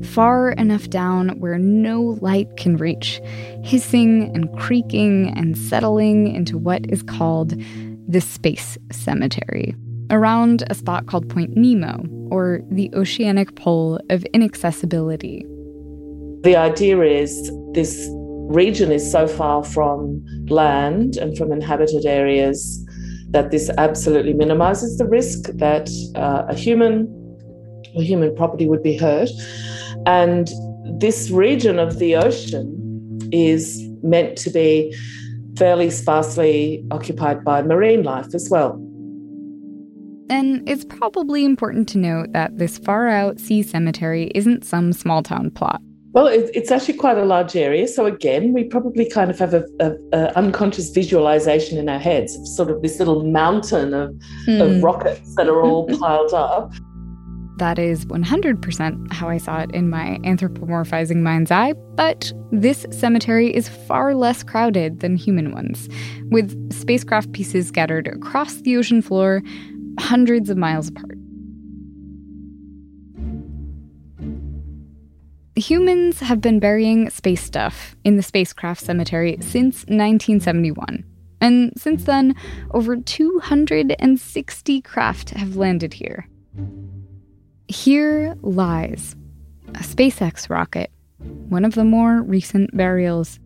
far 0.04 0.52
enough 0.52 0.90
down 0.90 1.40
where 1.40 1.58
no 1.58 2.18
light 2.22 2.56
can 2.58 2.78
reach, 2.78 3.22
hissing 3.64 4.32
and 4.36 4.52
creaking 4.58 5.34
and 5.38 5.58
settling 5.58 6.34
into 6.34 6.58
what 6.58 6.90
is 6.90 7.04
called 7.04 7.54
the 8.08 8.22
Space 8.22 8.78
Cemetery, 8.92 9.76
around 10.10 10.64
a 10.70 10.74
spot 10.74 11.08
called 11.08 11.30
Point 11.30 11.56
Nemo, 11.56 12.04
or 12.32 12.62
the 12.72 12.92
oceanic 12.94 13.56
pole 13.56 14.00
of 14.10 14.24
inaccessibility. 14.34 15.46
The 16.42 16.56
idea 16.56 17.02
is 17.02 17.52
this 17.74 18.08
region 18.50 18.92
is 18.92 19.12
so 19.12 19.28
far 19.28 19.64
from 19.64 20.26
land 20.48 21.18
and 21.18 21.38
from 21.38 21.52
inhabited 21.52 22.06
areas 22.06 22.84
that 23.30 23.52
this 23.52 23.70
absolutely 23.78 24.34
minimizes 24.34 24.98
the 24.98 25.06
risk 25.06 25.50
that 25.56 25.88
uh, 26.16 26.46
a 26.48 26.56
human 26.56 27.08
or 27.96 28.02
human 28.02 28.36
property 28.36 28.68
would 28.68 28.82
be 28.82 28.98
hurt. 28.98 29.30
And 30.06 30.50
this 31.00 31.30
region 31.30 31.80
of 31.80 32.00
the 32.00 32.16
ocean 32.16 32.76
is 33.32 33.82
meant 34.02 34.38
to 34.40 34.50
be 34.50 34.96
fairly 35.58 35.90
sparsely 35.90 36.84
occupied 36.92 37.44
by 37.44 37.62
marine 37.62 38.04
life 38.04 38.34
as 38.34 38.50
well. 38.50 38.82
And 40.30 40.68
it's 40.70 40.86
probably 40.86 41.44
important 41.44 41.90
to 41.90 41.98
note 41.98 42.34
that 42.34 42.58
this 42.58 42.78
far 42.78 43.08
out 43.08 43.40
sea 43.40 43.64
cemetery 43.64 44.32
isn't 44.36 44.64
some 44.64 44.94
small 44.94 45.24
town 45.24 45.50
plot. 45.52 45.82
Well, 46.12 46.26
it's 46.28 46.72
actually 46.72 46.96
quite 46.96 47.20
a 47.20 47.26
large 47.26 47.56
area. 47.56 47.88
So 47.88 48.08
again, 48.08 48.52
we 48.52 48.64
probably 48.64 49.08
kind 49.08 49.30
of 49.30 49.38
have 49.38 49.54
a, 49.54 49.64
a, 49.80 49.92
a, 50.12 50.36
unconscious 50.36 50.90
visualization 50.90 51.78
in 51.78 51.88
our 51.88 52.00
heads 52.00 52.36
of 52.36 52.48
sort 52.48 52.72
of 52.72 52.82
this 52.82 52.98
little 52.98 53.24
mountain 53.24 53.94
of, 53.94 54.10
mm. 54.48 54.60
of 54.60 54.78
hmm. 54.78 54.82
rockets 54.82 55.36
that 55.36 55.48
are 55.48 55.62
all 55.62 55.86
piled 56.00 56.34
up. 56.34 56.74
That 57.60 57.78
is 57.78 58.06
100% 58.06 59.12
how 59.12 59.28
I 59.28 59.38
saw 59.38 59.60
it 59.60 59.72
in 59.72 59.90
my 59.90 60.18
anthropomorphizing 60.24 61.18
mind's 61.18 61.52
eye, 61.52 61.74
but 61.96 62.32
this 62.54 62.86
cemetery 62.90 63.54
is 63.54 63.68
far 63.68 64.16
less 64.16 64.44
crowded 64.44 65.02
than 65.02 65.18
human 65.18 65.52
ones, 65.52 65.90
with 66.32 66.72
spacecraft 66.72 67.34
pieces 67.34 67.68
scattered 67.68 68.08
across 68.08 68.62
the 68.62 68.78
ocean 68.78 69.02
floor, 69.02 69.42
hundreds 70.00 70.50
of 70.50 70.56
miles 70.56 70.88
apart. 70.88 71.18
Humans 75.58 76.22
have 76.22 76.40
been 76.40 76.60
burying 76.60 77.10
space 77.10 77.44
stuff 77.44 77.98
in 78.06 78.16
the 78.16 78.24
spacecraft 78.24 78.80
cemetery 78.80 79.38
since 79.42 79.80
1971. 79.88 81.04
And 81.42 81.74
since 81.76 82.06
then, 82.06 82.36
over 82.72 82.96
260 82.96 84.82
craft 84.82 85.32
have 85.32 85.58
landed 85.58 85.94
here. 85.94 86.26
Here 87.70 88.36
lies 88.42 89.16
a 89.76 89.84
SpaceX 89.84 90.50
rocket, 90.50 90.90
one 91.20 91.64
of 91.64 91.76
the 91.76 91.84
more 91.84 92.24
recent 92.24 92.76
burials. 92.76 93.40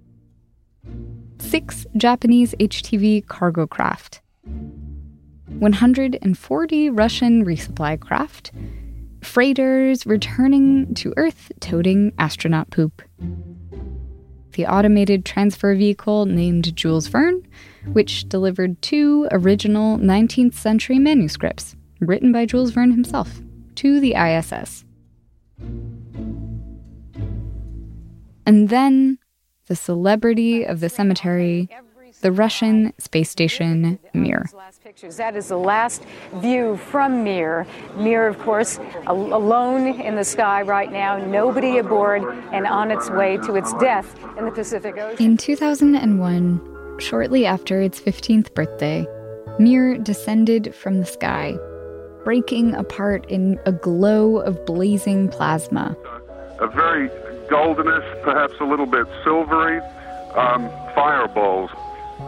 Six 1.39 1.85
Japanese 1.97 2.55
HTV 2.57 3.27
cargo 3.27 3.67
craft, 3.67 4.21
140 5.49 6.89
Russian 6.89 7.43
resupply 7.43 7.99
craft, 7.99 8.53
freighters 9.21 10.05
returning 10.05 10.93
to 10.93 11.13
Earth 11.17 11.51
toting 11.59 12.13
astronaut 12.17 12.71
poop. 12.71 13.01
The 14.53 14.67
automated 14.67 15.25
transfer 15.25 15.75
vehicle 15.75 16.27
named 16.27 16.73
Jules 16.77 17.07
Verne, 17.07 17.45
which 17.91 18.29
delivered 18.29 18.81
two 18.81 19.27
original 19.31 19.97
19th 19.97 20.53
century 20.53 20.97
manuscripts 20.97 21.75
written 21.99 22.31
by 22.31 22.45
Jules 22.45 22.71
Verne 22.71 22.91
himself 22.91 23.42
to 23.75 23.99
the 23.99 24.15
ISS. 24.15 24.85
And 28.45 28.69
then 28.69 29.19
the 29.67 29.75
celebrity 29.75 30.63
of 30.65 30.79
the 30.79 30.89
cemetery 30.89 31.69
the 32.23 32.31
Russian 32.31 32.93
space 32.99 33.29
station 33.29 33.99
Mir. 34.13 34.45
That 35.17 35.35
is 35.35 35.49
the 35.49 35.57
last 35.57 36.03
view 36.35 36.77
from 36.77 37.23
Mir. 37.23 37.67
Mir, 37.97 38.27
of 38.27 38.39
course, 38.39 38.79
alone 39.07 39.99
in 39.99 40.15
the 40.15 40.23
sky 40.23 40.61
right 40.61 40.91
now, 40.91 41.17
nobody 41.17 41.77
aboard, 41.77 42.23
and 42.53 42.65
on 42.65 42.91
its 42.91 43.09
way 43.09 43.37
to 43.37 43.55
its 43.55 43.73
death 43.73 44.17
in 44.37 44.45
the 44.45 44.51
Pacific 44.51 44.97
Ocean. 44.97 45.25
In 45.25 45.37
2001, 45.37 46.99
shortly 46.99 47.45
after 47.45 47.81
its 47.81 47.99
15th 47.99 48.53
birthday, 48.53 49.05
Mir 49.59 49.97
descended 49.97 50.73
from 50.73 50.99
the 50.99 51.05
sky. 51.05 51.57
Breaking 52.23 52.73
apart 52.75 53.25
in 53.29 53.59
a 53.65 53.71
glow 53.71 54.37
of 54.37 54.65
blazing 54.65 55.27
plasma. 55.29 55.95
A 56.59 56.67
very 56.67 57.09
goldenish, 57.49 58.23
perhaps 58.23 58.53
a 58.59 58.63
little 58.63 58.85
bit 58.85 59.05
silvery 59.23 59.79
um, 60.35 60.69
fireballs, 60.95 61.69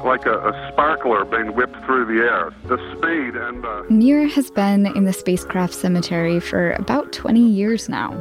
like 0.03 0.25
a, 0.25 0.37
a, 0.37 0.71
sparkler 0.71 1.25
being 1.25 1.55
whipped 1.55 1.77
through 1.85 2.05
the 2.05 2.23
air. 2.23 2.53
The 2.65 2.77
speed 2.91 3.35
and. 3.35 3.65
Uh... 3.65 3.83
Mir 3.89 4.27
has 4.27 4.51
been 4.51 4.85
in 4.87 5.05
the 5.05 5.13
spacecraft 5.13 5.73
cemetery 5.73 6.39
for 6.39 6.71
about 6.73 7.13
20 7.13 7.39
years 7.39 7.89
now. 7.89 8.11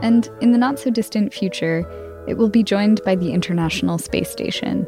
And 0.00 0.28
in 0.40 0.52
the 0.52 0.58
not 0.58 0.78
so 0.78 0.90
distant 0.90 1.32
future, 1.32 1.84
it 2.26 2.34
will 2.34 2.48
be 2.48 2.62
joined 2.62 3.00
by 3.04 3.16
the 3.16 3.32
International 3.32 3.98
Space 3.98 4.30
Station. 4.30 4.86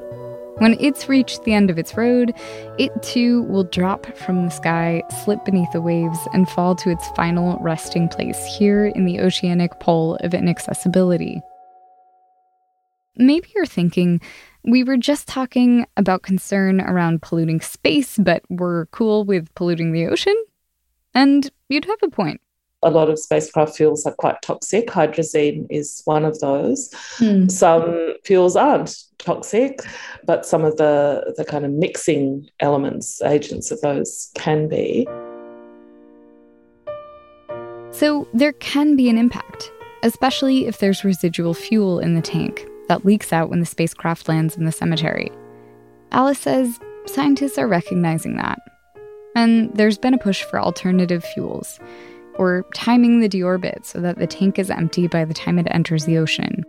When 0.58 0.74
it's 0.80 1.06
reached 1.06 1.44
the 1.44 1.52
end 1.52 1.68
of 1.68 1.78
its 1.78 1.98
road, 1.98 2.32
it 2.78 3.02
too 3.02 3.42
will 3.42 3.64
drop 3.64 4.06
from 4.16 4.46
the 4.46 4.50
sky, 4.50 5.02
slip 5.22 5.44
beneath 5.44 5.70
the 5.72 5.82
waves, 5.82 6.18
and 6.32 6.48
fall 6.48 6.74
to 6.76 6.88
its 6.88 7.06
final 7.08 7.58
resting 7.58 8.08
place 8.08 8.42
here 8.58 8.86
in 8.86 9.04
the 9.04 9.20
oceanic 9.20 9.78
pole 9.80 10.16
of 10.20 10.32
inaccessibility. 10.32 11.42
Maybe 13.16 13.48
you're 13.54 13.66
thinking, 13.66 14.22
we 14.64 14.82
were 14.82 14.96
just 14.96 15.28
talking 15.28 15.86
about 15.98 16.22
concern 16.22 16.80
around 16.80 17.20
polluting 17.20 17.60
space, 17.60 18.16
but 18.16 18.42
we're 18.48 18.86
cool 18.86 19.24
with 19.24 19.54
polluting 19.54 19.92
the 19.92 20.06
ocean? 20.06 20.36
And 21.12 21.50
you'd 21.68 21.84
have 21.84 22.02
a 22.02 22.08
point 22.08 22.40
a 22.82 22.90
lot 22.90 23.08
of 23.08 23.18
spacecraft 23.18 23.76
fuels 23.76 24.06
are 24.06 24.14
quite 24.14 24.40
toxic. 24.42 24.88
Hydrazine 24.88 25.66
is 25.70 26.02
one 26.04 26.24
of 26.24 26.38
those. 26.40 26.90
Mm. 27.18 27.50
Some 27.50 28.14
fuels 28.24 28.54
aren't 28.54 28.96
toxic, 29.18 29.80
but 30.24 30.44
some 30.44 30.64
of 30.64 30.76
the, 30.76 31.34
the 31.36 31.44
kind 31.44 31.64
of 31.64 31.72
mixing 31.72 32.48
elements, 32.60 33.22
agents 33.22 33.70
of 33.70 33.80
those 33.80 34.30
can 34.34 34.68
be. 34.68 35.06
So 37.90 38.28
there 38.34 38.52
can 38.52 38.94
be 38.94 39.08
an 39.08 39.16
impact, 39.16 39.72
especially 40.02 40.66
if 40.66 40.78
there's 40.78 41.02
residual 41.02 41.54
fuel 41.54 41.98
in 41.98 42.14
the 42.14 42.20
tank 42.20 42.66
that 42.88 43.06
leaks 43.06 43.32
out 43.32 43.48
when 43.48 43.60
the 43.60 43.66
spacecraft 43.66 44.28
lands 44.28 44.56
in 44.56 44.64
the 44.64 44.72
cemetery. 44.72 45.32
Alice 46.12 46.38
says 46.38 46.78
scientists 47.06 47.58
are 47.58 47.66
recognizing 47.66 48.36
that. 48.36 48.58
And 49.34 49.74
there's 49.74 49.98
been 49.98 50.14
a 50.14 50.18
push 50.18 50.42
for 50.44 50.60
alternative 50.60 51.24
fuels 51.24 51.78
or 52.38 52.64
timing 52.74 53.20
the 53.20 53.28
deorbit 53.28 53.84
so 53.84 54.00
that 54.00 54.18
the 54.18 54.26
tank 54.26 54.58
is 54.58 54.70
empty 54.70 55.06
by 55.06 55.24
the 55.24 55.34
time 55.34 55.58
it 55.58 55.66
enters 55.70 56.04
the 56.04 56.18
ocean. 56.18 56.64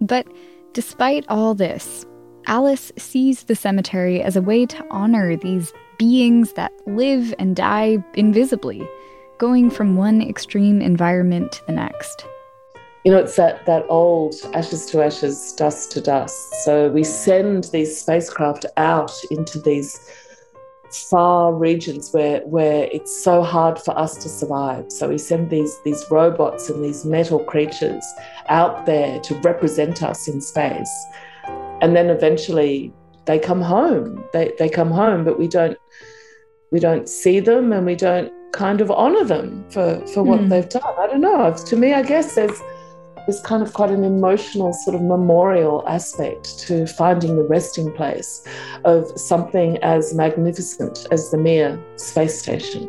But 0.00 0.26
despite 0.72 1.24
all 1.28 1.54
this, 1.54 2.06
Alice 2.46 2.90
sees 2.96 3.44
the 3.44 3.54
cemetery 3.54 4.22
as 4.22 4.36
a 4.36 4.42
way 4.42 4.66
to 4.66 4.86
honor 4.90 5.36
these 5.36 5.72
beings 5.98 6.54
that 6.54 6.72
live 6.86 7.34
and 7.38 7.54
die 7.54 8.02
invisibly, 8.14 8.88
going 9.38 9.70
from 9.70 9.96
one 9.96 10.22
extreme 10.22 10.80
environment 10.80 11.52
to 11.52 11.66
the 11.66 11.72
next. 11.72 12.26
You 13.04 13.12
know, 13.12 13.18
it's 13.18 13.36
that, 13.36 13.64
that 13.66 13.84
old 13.88 14.34
ashes 14.52 14.86
to 14.86 15.02
ashes, 15.02 15.52
dust 15.52 15.92
to 15.92 16.00
dust. 16.00 16.54
So 16.64 16.90
we 16.90 17.04
send 17.04 17.64
these 17.64 17.98
spacecraft 17.98 18.66
out 18.76 19.12
into 19.30 19.58
these 19.58 20.10
far 20.96 21.52
regions 21.54 22.12
where 22.12 22.40
where 22.40 22.88
it's 22.92 23.22
so 23.22 23.42
hard 23.42 23.78
for 23.78 23.96
us 23.98 24.16
to 24.16 24.28
survive. 24.28 24.90
So 24.90 25.08
we 25.08 25.18
send 25.18 25.50
these 25.50 25.78
these 25.84 26.04
robots 26.10 26.70
and 26.70 26.84
these 26.84 27.04
metal 27.04 27.40
creatures 27.44 28.04
out 28.48 28.86
there 28.86 29.20
to 29.20 29.34
represent 29.36 30.02
us 30.02 30.28
in 30.28 30.40
space. 30.40 30.92
And 31.82 31.96
then 31.96 32.10
eventually 32.10 32.92
they 33.26 33.38
come 33.38 33.60
home. 33.60 34.24
They 34.32 34.52
they 34.58 34.68
come 34.68 34.90
home, 34.90 35.24
but 35.24 35.38
we 35.38 35.48
don't 35.48 35.78
we 36.72 36.80
don't 36.80 37.08
see 37.08 37.40
them 37.40 37.72
and 37.72 37.86
we 37.86 37.96
don't 37.96 38.32
kind 38.52 38.80
of 38.80 38.90
honor 38.90 39.24
them 39.24 39.64
for, 39.70 40.04
for 40.08 40.22
what 40.22 40.40
mm. 40.40 40.48
they've 40.48 40.68
done. 40.68 40.82
I 40.98 41.06
don't 41.06 41.20
know. 41.20 41.54
To 41.54 41.76
me, 41.76 41.94
I 41.94 42.02
guess 42.02 42.34
there's 42.34 42.60
there's 43.30 43.40
kind 43.42 43.62
of 43.62 43.72
quite 43.72 43.90
an 43.90 44.02
emotional 44.02 44.72
sort 44.72 44.96
of 44.96 45.02
memorial 45.02 45.84
aspect 45.86 46.58
to 46.58 46.84
finding 46.84 47.36
the 47.36 47.44
resting 47.44 47.92
place 47.92 48.44
of 48.84 49.06
something 49.16 49.78
as 49.84 50.12
magnificent 50.12 51.06
as 51.12 51.30
the 51.30 51.38
Mir 51.38 51.80
space 51.94 52.36
station. 52.42 52.88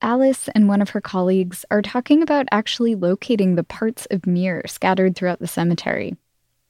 Alice 0.00 0.48
and 0.54 0.66
one 0.66 0.80
of 0.80 0.90
her 0.90 1.00
colleagues 1.02 1.66
are 1.70 1.82
talking 1.82 2.22
about 2.22 2.46
actually 2.50 2.94
locating 2.94 3.54
the 3.54 3.64
parts 3.64 4.06
of 4.10 4.26
Mir 4.26 4.62
scattered 4.66 5.14
throughout 5.14 5.40
the 5.40 5.46
cemetery 5.46 6.16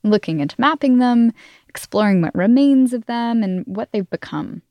looking 0.03 0.41
into 0.41 0.61
mapping 0.61 0.99
them, 0.99 1.33
exploring 1.69 2.23
what 2.23 2.35
remains 2.35 2.93
of 2.93 3.07
them, 3.07 3.43
and 3.43 3.65
what 3.67 3.91
they've 3.93 4.11
become. 4.11 4.63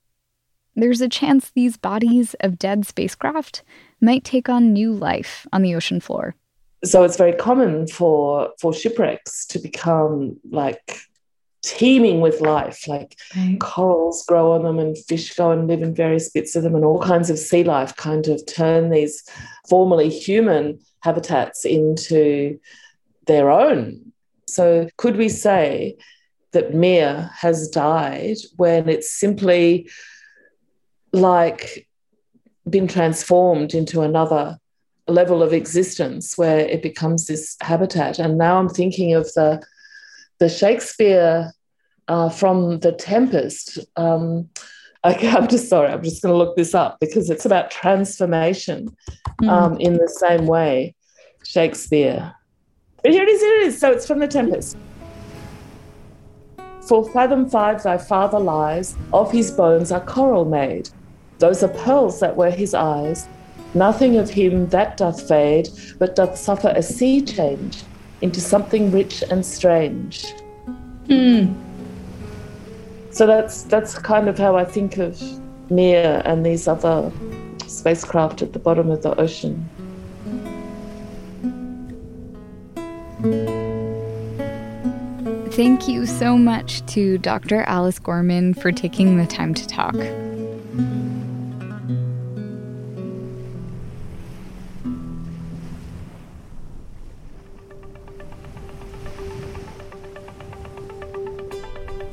There's 0.76 1.02
a 1.02 1.10
chance 1.10 1.50
these 1.50 1.78
bodies 1.78 2.34
of 2.40 2.58
dead 2.58 2.86
spacecraft 2.86 3.64
might 4.00 4.24
take 4.24 4.50
on 4.50 4.74
new 4.74 4.94
life 4.94 5.46
on 5.52 5.62
the 5.62 5.76
ocean 5.76 6.00
floor. 6.00 6.36
So 6.84 7.04
it's 7.04 7.18
very 7.18 7.34
common 7.34 7.88
for, 7.88 8.52
for 8.60 8.74
shipwrecks 8.74 9.46
to 9.48 9.60
become 9.60 10.38
like 10.50 10.98
teeming 11.62 12.22
with 12.22 12.42
life, 12.42 12.88
like 12.88 13.18
right. 13.36 13.60
corals 13.60 14.26
grow 14.26 14.54
on 14.54 14.64
them 14.64 14.80
and 14.80 14.98
fish 14.98 15.36
go 15.36 15.52
and 15.52 15.68
live 15.68 15.84
in 15.84 15.94
various 15.94 16.30
bits 16.30 16.56
of 16.56 16.64
them, 16.64 16.76
and 16.76 16.84
all 16.84 17.00
kinds 17.02 17.30
of 17.30 17.38
sea 17.38 17.64
life 17.64 17.96
kind 17.98 18.28
of 18.28 18.44
turn 18.48 18.90
these 18.90 19.24
formerly 19.70 20.10
human 20.10 20.80
habitats 21.02 21.66
into 21.66 22.60
their 23.28 23.52
own 23.52 24.12
so, 24.52 24.88
could 24.98 25.18
we 25.18 25.30
say 25.30 25.98
that 26.52 26.74
Mir 26.74 27.30
has 27.34 27.70
died 27.70 28.38
when 28.58 28.90
it's 28.90 29.14
simply 29.14 29.90
like 31.14 31.88
been 32.70 32.88
transformed 32.88 33.74
into 33.74 34.02
another 34.02 34.58
level 35.08 35.42
of 35.42 35.54
existence 35.54 36.38
where 36.38 36.60
it 36.60 36.82
becomes 36.82 37.28
this 37.28 37.56
habitat? 37.62 38.20
And 38.20 38.38
now 38.38 38.60
I'm 38.60 38.70
thinking 38.70 39.14
of 39.14 39.26
the 39.34 39.62
the 40.40 40.50
Shakespeare 40.50 41.52
uh, 42.08 42.30
from 42.30 42.80
the 42.80 42.92
Tempest. 42.92 43.80
Um, 43.96 44.50
Okay, 45.04 45.30
I'm 45.30 45.48
just 45.48 45.68
sorry. 45.68 45.92
I'm 45.92 46.04
just 46.04 46.22
going 46.22 46.32
to 46.32 46.38
look 46.38 46.56
this 46.56 46.76
up 46.76 47.00
because 47.00 47.32
it's 47.32 47.46
about 47.46 47.72
transformation 47.72 48.96
mm. 49.42 49.50
um, 49.50 49.80
in 49.80 49.94
the 49.94 50.08
same 50.08 50.46
way. 50.46 50.94
Shakespeare. 51.44 52.36
But 53.04 53.12
here 53.12 53.24
it 53.24 53.30
is, 53.30 53.42
here 53.42 53.56
it 53.56 53.68
is. 53.68 53.80
So 53.80 53.92
it's 53.92 54.06
from 54.06 54.20
The 54.20 54.28
Tempest. 54.28 54.78
For 56.88 57.10
fathom 57.10 57.50
five 57.50 57.84
thy 57.84 57.98
father 57.98 58.40
lies, 58.40 58.96
of 59.14 59.32
his 59.32 59.52
bones 59.52 59.92
are 59.92 60.02
coral 60.02 60.46
made. 60.46 60.90
Those 61.40 61.64
are 61.64 61.70
pearls 61.70 62.20
that 62.20 62.36
were 62.36 62.52
his 62.52 62.74
eyes. 62.74 63.28
Nothing 63.74 64.18
of 64.18 64.30
him 64.30 64.68
that 64.70 64.98
doth 64.98 65.28
fade, 65.28 65.70
but 65.98 66.16
doth 66.16 66.38
suffer 66.38 66.74
a 66.76 66.84
sea 66.84 67.22
change 67.22 67.84
into 68.22 68.42
something 68.42 68.92
rich 68.92 69.24
and 69.32 69.46
strange. 69.46 70.34
Hmm. 71.08 71.54
So 73.12 73.26
that's 73.26 73.64
that's 73.64 73.98
kind 73.98 74.28
of 74.28 74.38
how 74.38 74.56
I 74.56 74.66
think 74.66 74.98
of 74.98 75.22
Mir 75.72 76.22
and 76.26 76.46
these 76.46 76.68
other 76.68 77.12
spacecraft 77.66 78.42
at 78.42 78.54
the 78.54 78.60
bottom 78.60 78.92
of 78.92 79.02
the 79.02 79.20
ocean. 79.20 79.70
Thank 85.52 85.88
you 85.88 86.08
so 86.08 86.38
much 86.38 86.84
to 86.88 87.20
Dr. 87.20 87.62
Alice 87.64 88.00
Gorman 88.00 88.56
for 88.56 88.72
taking 88.72 89.18
the 89.18 89.28
time 89.28 89.54
to 89.54 89.68
talk. 89.68 89.94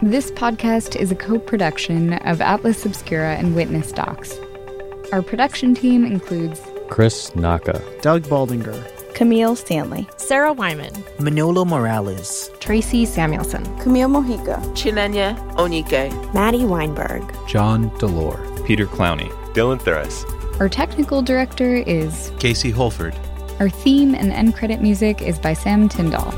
This 0.03 0.31
podcast 0.33 0.95
is 0.97 1.11
a 1.11 1.15
co 1.15 1.39
production 1.39 2.15
of 2.15 2.43
Atlas 2.43 2.85
Obscura 2.85 3.37
and 3.37 3.55
Witness 3.55 3.93
Docs. 3.93 4.39
Our 5.13 5.23
production 5.23 5.75
team 5.75 6.05
includes 6.05 6.61
Chris 6.91 7.35
Naka, 7.35 7.83
Doug 8.03 8.25
Baldinger, 8.25 8.98
Camille 9.19 9.57
Stanley, 9.57 10.09
Sarah 10.17 10.53
Wyman, 10.53 10.93
Manolo 11.19 11.65
Morales, 11.65 12.53
Tracy 12.61 13.05
Samuelson, 13.05 13.65
Camille 13.81 14.07
Mojica, 14.07 14.63
Chinenye 14.77 15.37
Onike, 15.57 16.33
Maddie 16.33 16.65
Weinberg, 16.65 17.25
John 17.49 17.91
Delore, 17.99 18.65
Peter 18.65 18.87
Clowney, 18.87 19.29
Dylan 19.55 19.81
Thuras. 19.81 20.25
Our 20.61 20.69
technical 20.69 21.21
director 21.21 21.75
is 21.75 22.31
Casey 22.39 22.71
Holford. 22.71 23.17
Our 23.59 23.69
theme 23.69 24.15
and 24.15 24.31
end 24.31 24.55
credit 24.55 24.81
music 24.81 25.21
is 25.21 25.37
by 25.37 25.53
Sam 25.53 25.89
Tyndall. 25.89 26.33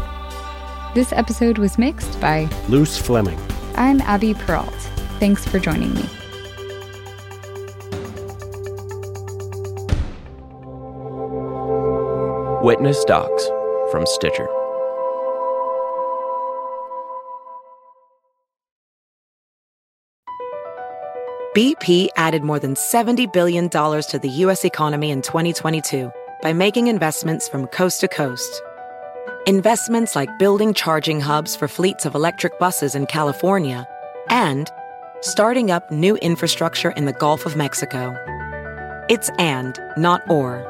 This 0.95 1.13
episode 1.13 1.59
was 1.59 1.77
mixed 1.77 2.19
by 2.19 2.49
Luce 2.71 2.97
Fleming. 2.97 3.39
I'm 3.77 4.01
Abby 4.01 4.33
Peralt. 4.33 4.73
Thanks 5.19 5.47
for 5.47 5.59
joining 5.59 5.93
me. 5.93 6.09
Witness 12.63 13.07
Docs 13.07 13.49
from 13.91 14.05
Stitcher. 14.05 14.47
BP 21.57 22.09
added 22.17 22.43
more 22.43 22.59
than 22.59 22.75
$70 22.75 23.33
billion 23.33 23.71
to 23.71 24.21
the 24.21 24.29
U.S. 24.29 24.67
economy 24.67 25.11
in 25.11 25.23
2022 25.23 26.13
by 26.43 26.53
making 26.53 26.89
investments 26.89 27.49
from 27.49 27.67
coast 27.69 28.01
to 28.01 28.09
coast. 28.09 28.61
Investments 29.47 30.15
like 30.15 30.39
building 30.39 30.75
charging 30.75 31.19
hubs 31.19 31.57
for 31.57 31.67
fleets 31.67 32.05
of 32.05 32.15
electric 32.15 32.59
buses 32.59 32.95
in 32.95 33.07
California 33.07 33.89
and 34.29 34.71
starting 35.23 35.71
up 35.71 35.91
new 35.91 36.17
infrastructure 36.17 36.91
in 36.91 37.07
the 37.07 37.15
Gulf 37.15 37.47
of 37.47 37.57
Mexico. 37.57 38.15
It's 39.09 39.31
and, 39.39 39.79
not 39.97 40.21
or. 40.29 40.70